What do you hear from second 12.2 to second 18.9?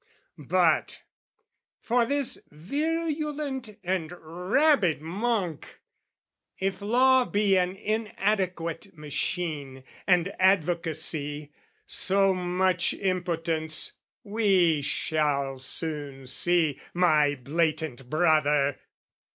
much impotence, We shall soon see, my blatant brother!